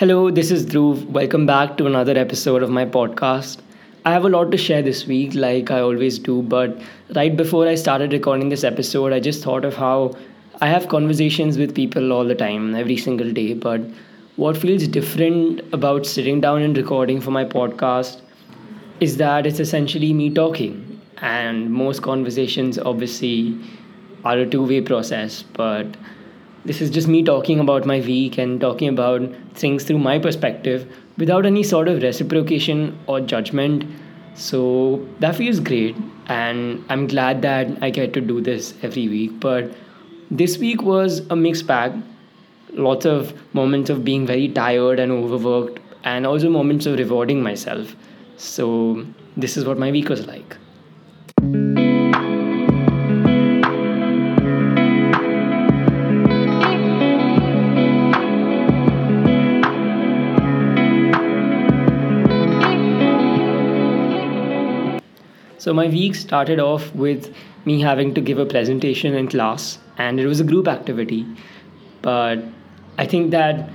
[0.00, 1.04] Hello, this is Dhruv.
[1.10, 3.58] Welcome back to another episode of my podcast.
[4.06, 6.80] I have a lot to share this week, like I always do, but
[7.14, 10.16] right before I started recording this episode, I just thought of how
[10.62, 13.52] I have conversations with people all the time, every single day.
[13.52, 13.82] But
[14.36, 18.22] what feels different about sitting down and recording for my podcast
[19.00, 20.98] is that it's essentially me talking.
[21.18, 23.54] And most conversations, obviously,
[24.24, 25.94] are a two way process, but
[26.64, 29.22] this is just me talking about my week and talking about
[29.54, 30.86] things through my perspective
[31.16, 33.84] without any sort of reciprocation or judgment.
[34.34, 35.96] So that feels great,
[36.26, 39.40] and I'm glad that I get to do this every week.
[39.40, 39.72] But
[40.30, 41.92] this week was a mixed bag.
[42.72, 47.96] Lots of moments of being very tired and overworked, and also moments of rewarding myself.
[48.36, 50.56] So, this is what my week was like.
[65.60, 67.34] So my week started off with
[67.66, 71.26] me having to give a presentation in class, and it was a group activity.
[72.00, 72.42] But
[72.96, 73.68] I think that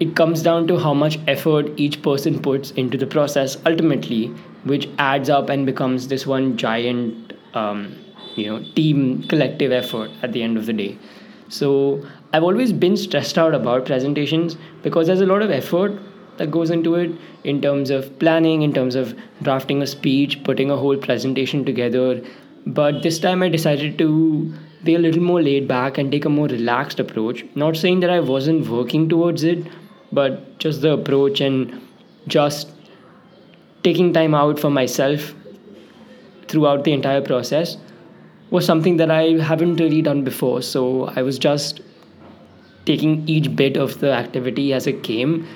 [0.00, 4.28] it comes down to how much effort each person puts into the process ultimately,
[4.64, 7.94] which adds up and becomes this one giant, um,
[8.34, 10.96] you know, team collective effort at the end of the day.
[11.50, 15.92] So I've always been stressed out about presentations because there's a lot of effort
[16.38, 17.12] that goes into it
[17.44, 22.22] in terms of planning, in terms of drafting a speech, putting a whole presentation together.
[22.66, 24.52] But this time I decided to
[24.84, 27.44] be a little more laid back and take a more relaxed approach.
[27.54, 29.66] Not saying that I wasn't working towards it,
[30.12, 31.80] but just the approach and
[32.26, 32.70] just
[33.82, 35.34] taking time out for myself
[36.46, 37.76] throughout the entire process
[38.50, 40.62] was something that I haven't really done before.
[40.62, 41.80] So I was just
[42.86, 45.46] taking each bit of the activity as it came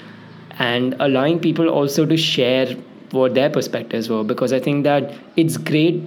[0.59, 2.75] and allowing people also to share
[3.11, 6.03] what their perspectives were because I think that it's great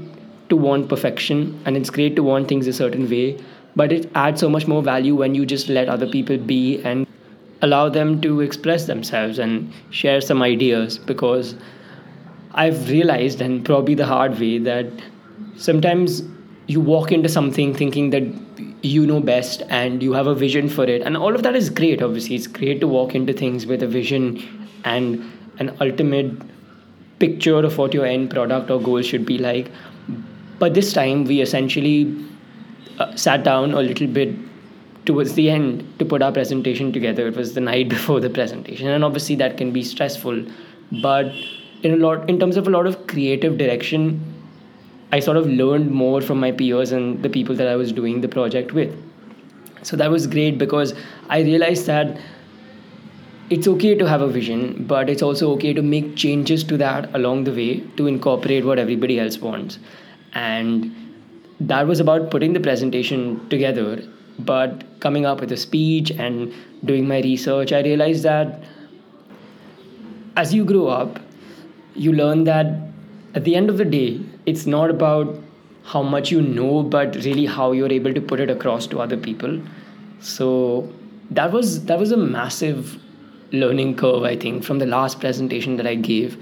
[0.49, 3.37] to want perfection and it's great to want things a certain way,
[3.75, 7.07] but it adds so much more value when you just let other people be and
[7.61, 11.55] allow them to express themselves and share some ideas because
[12.53, 14.85] I've realized, and probably the hard way, that
[15.57, 16.23] sometimes
[16.67, 18.23] you walk into something thinking that
[18.85, 21.01] you know best and you have a vision for it.
[21.01, 22.35] And all of that is great obviously.
[22.35, 24.41] It's great to walk into things with a vision
[24.83, 25.23] and
[25.59, 26.31] an ultimate
[27.19, 29.71] picture of what your end product or goal should be like.
[30.59, 32.15] But this time we essentially
[32.99, 34.35] uh, sat down a little bit
[35.05, 37.27] towards the end to put our presentation together.
[37.27, 40.45] It was the night before the presentation and obviously that can be stressful.
[41.01, 41.33] But
[41.83, 44.34] in a lot in terms of a lot of creative direction
[45.11, 48.21] I sort of learned more from my peers and the people that I was doing
[48.21, 48.93] the project with.
[49.83, 50.93] So that was great because
[51.29, 52.17] I realized that
[53.49, 57.13] it's okay to have a vision, but it's also okay to make changes to that
[57.13, 59.77] along the way to incorporate what everybody else wants.
[60.33, 60.91] And
[61.59, 64.01] that was about putting the presentation together,
[64.39, 66.51] but coming up with a speech and
[66.83, 67.71] doing my research.
[67.71, 68.63] I realized that
[70.35, 71.19] as you grow up,
[71.93, 72.65] you learn that
[73.35, 75.35] at the end of the day, it's not about
[75.83, 79.17] how much you know, but really how you're able to put it across to other
[79.17, 79.61] people.
[80.19, 80.91] So
[81.31, 82.99] that was that was a massive
[83.51, 86.37] learning curve, I think, from the last presentation that I gave.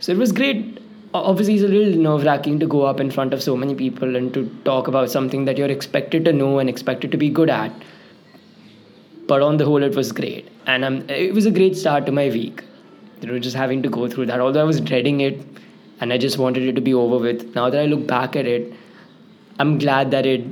[0.00, 0.80] So it was great.
[1.14, 4.16] Obviously, it's a little nerve wracking to go up in front of so many people
[4.16, 7.48] and to talk about something that you're expected to know and expected to be good
[7.48, 7.72] at.
[9.28, 12.12] But on the whole, it was great, and um, it was a great start to
[12.12, 12.64] my week.
[13.20, 14.40] You know, just having to go through that.
[14.40, 15.40] Although I was dreading it,
[16.04, 17.54] and I just wanted it to be over with.
[17.54, 18.72] Now that I look back at it,
[19.58, 20.44] I'm glad that it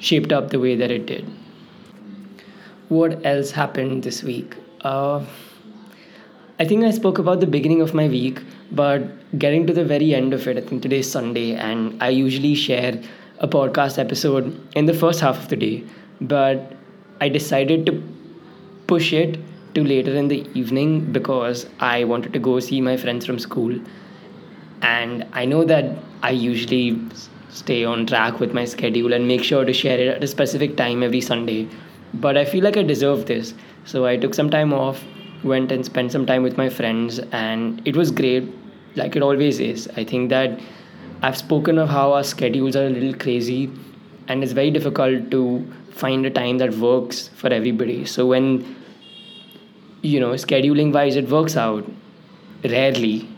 [0.00, 1.26] shaped up the way that it did.
[2.88, 4.56] What else happened this week?
[4.80, 5.26] Uh,
[6.58, 8.40] I think I spoke about the beginning of my week,
[8.72, 9.02] but
[9.38, 12.98] getting to the very end of it, I think today's Sunday, and I usually share
[13.40, 15.84] a podcast episode in the first half of the day,
[16.22, 16.72] but
[17.20, 18.02] I decided to
[18.86, 19.38] push it
[19.74, 23.78] to later in the evening because I wanted to go see my friends from school
[24.82, 27.00] and I know that I usually
[27.48, 30.76] stay on track with my schedule and make sure to share it at a specific
[30.76, 31.68] time every Sunday.
[32.14, 33.54] But I feel like I deserve this.
[33.84, 35.02] So I took some time off,
[35.42, 38.52] went and spent some time with my friends, and it was great,
[38.94, 39.88] like it always is.
[39.96, 40.60] I think that
[41.22, 43.70] I've spoken of how our schedules are a little crazy,
[44.28, 48.04] and it's very difficult to find a time that works for everybody.
[48.04, 48.76] So when
[50.02, 51.84] you know, scheduling wise, it works out
[52.64, 53.28] rarely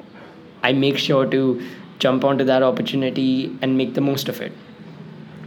[0.63, 1.63] I make sure to
[1.99, 4.53] jump onto that opportunity and make the most of it.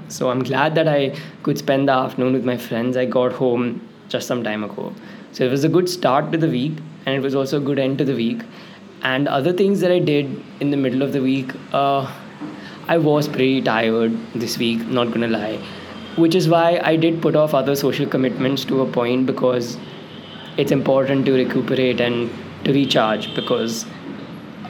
[0.07, 2.97] So I'm glad that I could spend the afternoon with my friends.
[2.97, 4.93] I got home just some time ago.
[5.31, 6.73] So it was a good start to the week,
[7.05, 8.41] and it was also a good end to the week.
[9.03, 12.11] And other things that I did in the middle of the week, uh,
[12.87, 15.59] I was pretty tired this week, not gonna lie.
[16.17, 19.77] Which is why I did put off other social commitments to a point because
[20.57, 22.29] it's important to recuperate and
[22.65, 23.85] to recharge because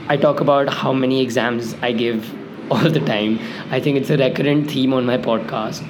[0.07, 2.30] I talk about how many exams I give
[2.71, 3.39] all the time.
[3.69, 5.88] I think it's a recurrent theme on my podcast.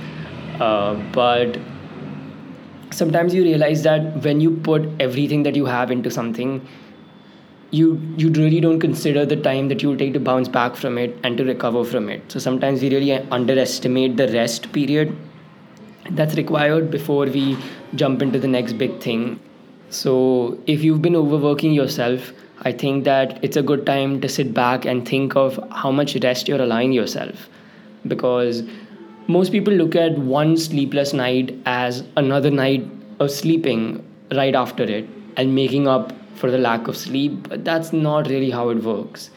[0.60, 1.58] Uh, but
[2.92, 6.68] sometimes you realize that when you put everything that you have into something,
[7.72, 10.98] you you really don't consider the time that you will take to bounce back from
[10.98, 12.32] it and to recover from it.
[12.32, 15.16] So sometimes we really underestimate the rest period
[16.12, 17.58] that's required before we
[17.96, 19.40] jump into the next big thing.
[19.90, 24.54] So if you've been overworking yourself, I think that it's a good time to sit
[24.54, 27.50] back and think of how much rest you're allowing yourself.
[28.08, 28.64] Because
[29.28, 32.86] most people look at one sleepless night as another night
[33.20, 37.94] of sleeping right after it and making up for the lack of sleep but that's
[37.94, 39.30] not really how it works.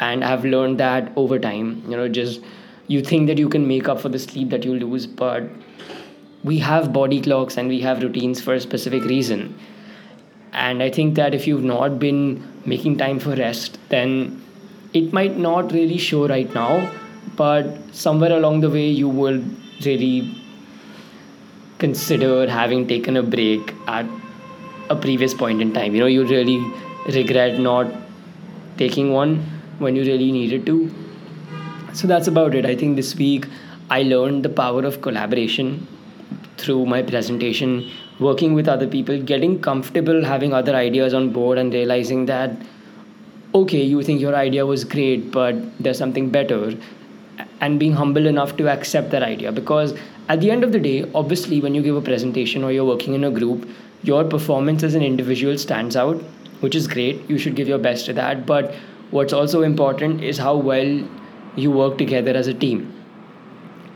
[0.00, 1.82] And i've learned that over time.
[1.88, 2.40] You know just
[2.86, 5.48] you think that you can make up for the sleep that you lose but
[6.44, 9.58] we have body clocks and we have routines for a specific reason
[10.52, 12.20] and i think that if you've not been
[12.64, 14.42] making time for rest then
[14.92, 16.90] it might not really show right now
[17.36, 19.42] but somewhere along the way you will
[19.84, 20.34] really
[21.78, 24.06] consider having taken a break at
[24.90, 25.94] a previous point in time.
[25.94, 26.58] You know you really
[27.06, 27.86] regret not
[28.76, 29.36] taking one
[29.78, 30.92] when you really needed to.
[31.92, 32.66] So that's about it.
[32.66, 33.46] I think this week
[33.90, 35.68] i learned the power of collaboration
[36.58, 37.70] through my presentation
[38.18, 42.50] working with other people getting comfortable having other ideas on board and realizing that
[43.54, 46.74] okay you think your idea was great but there's something better
[47.60, 49.94] and being humble enough to accept that idea because
[50.28, 53.14] at the end of the day obviously when you give a presentation or you're working
[53.14, 53.68] in a group
[54.02, 56.16] your performance as an individual stands out,
[56.60, 57.28] which is great.
[57.28, 58.46] You should give your best to that.
[58.46, 58.74] But
[59.10, 61.02] what's also important is how well
[61.56, 62.94] you work together as a team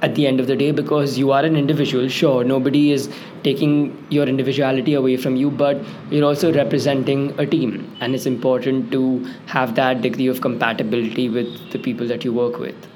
[0.03, 3.09] at the end of the day because you are an individual sure nobody is
[3.45, 3.75] taking
[4.11, 9.03] your individuality away from you but you're also representing a team and it's important to
[9.47, 12.89] have that degree of compatibility with the people that you work with.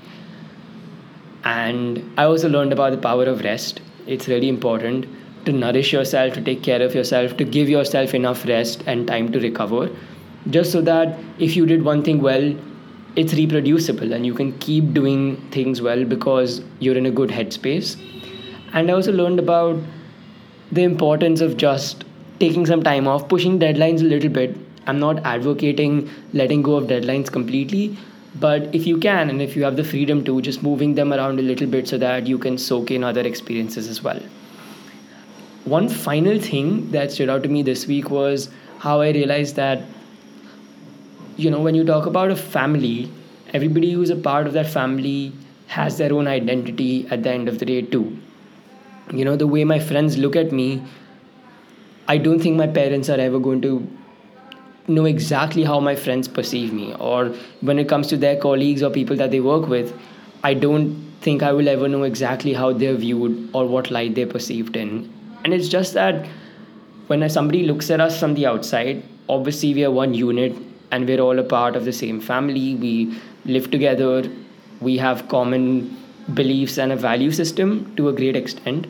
[1.44, 3.80] And i also learned about the power of rest.
[4.06, 5.06] It's really important
[5.44, 9.30] to nourish yourself, to take care of yourself, to give yourself enough rest and time
[9.30, 9.88] to recover,
[10.50, 12.52] just so that if you did one thing well,
[13.16, 17.96] it's reproducible and you can keep doing things well because you're in a good headspace.
[18.72, 19.82] And I also learned about
[20.70, 22.04] the importance of just
[22.38, 24.56] taking some time off, pushing deadlines a little bit.
[24.86, 27.96] I'm not advocating letting go of deadlines completely,
[28.36, 31.38] but if you can and if you have the freedom to, just moving them around
[31.38, 34.20] a little bit so that you can soak in other experiences as well
[35.66, 38.48] one final thing that stood out to me this week was
[38.78, 39.82] how I realized that,
[41.36, 43.10] you know, when you talk about a family,
[43.52, 45.32] everybody who's a part of that family
[45.68, 48.16] has their own identity at the end of the day, too.
[49.12, 50.82] You know, the way my friends look at me,
[52.08, 53.86] I don't think my parents are ever going to
[54.88, 56.94] know exactly how my friends perceive me.
[56.94, 59.92] Or when it comes to their colleagues or people that they work with,
[60.42, 64.26] I don't think I will ever know exactly how they're viewed or what light they're
[64.26, 65.12] perceived in
[65.46, 66.26] and it's just that
[67.06, 70.56] when somebody looks at us from the outside obviously we are one unit
[70.90, 72.74] and we're all a part of the same family.
[72.74, 74.28] We live together.
[74.80, 75.96] We have common
[76.34, 78.86] beliefs and a value system to a great extent.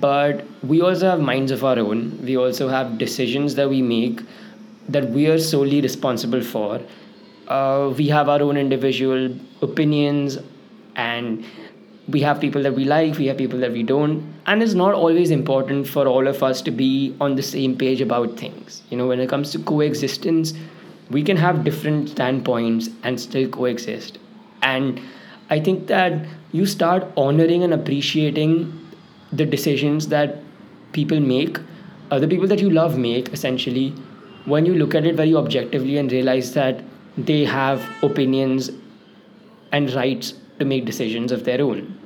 [0.00, 2.20] But we also have minds of our own.
[2.22, 4.20] We also have decisions that we make
[4.88, 6.80] that we are solely responsible for.
[7.48, 10.38] Uh, we have our own individual opinions
[10.96, 11.44] and
[12.08, 14.94] we have people that we like, we have people that we don't, and it's not
[14.94, 18.82] always important for all of us to be on the same page about things.
[18.90, 20.54] You know, when it comes to coexistence,
[21.10, 24.18] we can have different standpoints and still coexist.
[24.62, 25.00] And
[25.50, 28.72] I think that you start honoring and appreciating
[29.32, 30.38] the decisions that
[30.92, 31.58] people make,
[32.10, 33.90] uh, people that you love make, essentially,
[34.44, 36.82] when you look at it very objectively and realize that
[37.16, 38.70] they have opinions
[39.72, 41.96] and rights to make decisions of their own.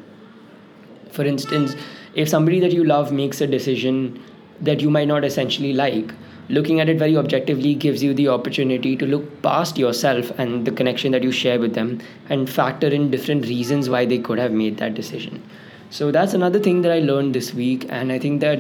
[1.11, 1.77] For instance,
[2.15, 4.23] if somebody that you love makes a decision
[4.61, 6.13] that you might not essentially like,
[6.49, 10.71] looking at it very objectively gives you the opportunity to look past yourself and the
[10.71, 14.53] connection that you share with them and factor in different reasons why they could have
[14.53, 15.43] made that decision.
[15.91, 18.59] So that's another thing that I learned this week, and I think that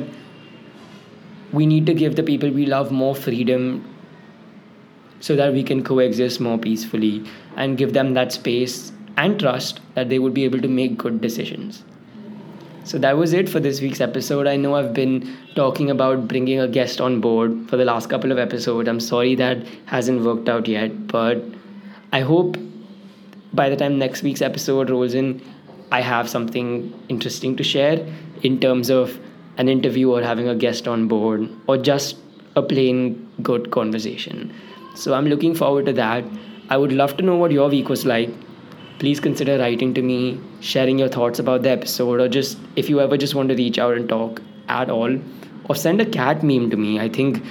[1.53, 3.85] we need to give the people we love more freedom
[5.21, 7.25] so that we can coexist more peacefully
[7.57, 11.21] and give them that space and trust that they would be able to make good
[11.21, 11.85] decisions.
[12.85, 14.47] So that was it for this week's episode.
[14.47, 18.31] I know I've been talking about bringing a guest on board for the last couple
[18.31, 18.88] of episodes.
[18.88, 21.43] I'm sorry that hasn't worked out yet, but
[22.12, 22.59] I hope
[23.55, 25.41] by the time next week's episode rolls in,
[25.91, 28.07] I have something interesting to share
[28.43, 29.19] in terms of
[29.57, 32.17] an interview or having a guest on board or just
[32.55, 34.53] a plain good conversation.
[34.95, 36.25] So I'm looking forward to that.
[36.69, 38.31] I would love to know what your week was like.
[38.99, 43.01] Please consider writing to me, sharing your thoughts about the episode, or just if you
[43.01, 45.19] ever just want to reach out and talk at all,
[45.69, 47.01] or send a cat meme to me.
[47.01, 47.43] I think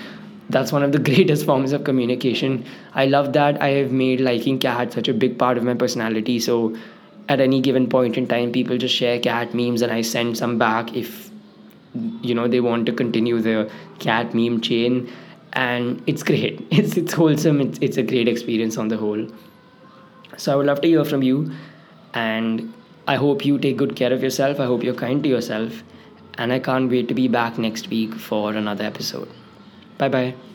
[0.49, 2.65] that's one of the greatest forms of communication.
[2.93, 6.39] I love that I have made liking cats such a big part of my personality.
[6.39, 6.75] So
[7.29, 10.57] at any given point in time, people just share cat memes and I send some
[10.57, 11.29] back if
[12.21, 15.11] you know they want to continue the cat meme chain
[15.53, 19.27] and it's great it's it's wholesome it's, it's a great experience on the whole
[20.37, 21.51] so i would love to hear from you
[22.13, 22.73] and
[23.07, 24.59] i hope you take good care of yourself.
[24.59, 25.83] I hope you're kind to yourself
[26.37, 29.29] and i can't wait to be back next week for another episode.
[29.97, 30.52] Bye bye